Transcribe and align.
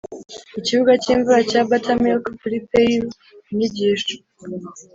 ikibuga 0.59 0.91
cyimvura 1.03 1.39
ya 1.55 1.63
buttermilk 1.69 2.25
kuri 2.41 2.57
pail! 2.69 3.03
inyigisho 3.51 4.15